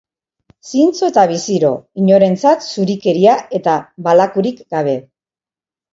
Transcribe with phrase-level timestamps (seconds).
[0.69, 1.69] Zintzo eta biziro,
[2.03, 3.77] inorentzat zurikeria eta
[4.09, 5.01] balakurik gabe.